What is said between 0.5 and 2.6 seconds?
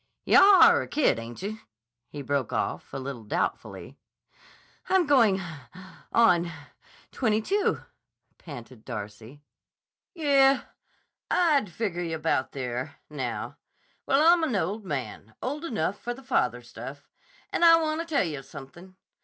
are a kid, ainche?" he broke